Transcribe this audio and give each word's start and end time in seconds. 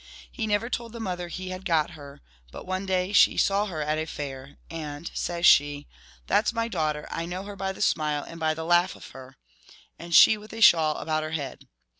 He 0.31 0.47
never 0.47 0.67
told 0.67 0.93
the 0.93 0.99
mother 0.99 1.27
he 1.27 1.49
had 1.49 1.63
got 1.63 1.91
her; 1.91 2.21
but 2.51 2.65
one 2.65 2.87
day 2.87 3.13
she 3.13 3.37
saw 3.37 3.67
her 3.67 3.83
at 3.83 3.99
a 3.99 4.07
fair, 4.07 4.57
and, 4.67 5.11
says 5.13 5.45
she, 5.45 5.85
"That 6.25 6.47
's 6.47 6.53
my 6.53 6.67
daughter; 6.67 7.07
I 7.11 7.27
know 7.27 7.43
her 7.43 7.55
by 7.55 7.71
the 7.71 7.83
smile 7.83 8.23
and 8.23 8.39
by 8.39 8.55
the 8.55 8.65
laugh 8.65 8.95
of 8.95 9.09
her," 9.11 9.37
and 9.99 10.15
she 10.15 10.39
with 10.39 10.53
a 10.53 10.61
shawl 10.61 10.95
about 10.95 11.21
her 11.21 11.33
head. 11.37 11.67